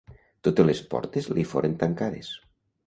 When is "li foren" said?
1.39-1.81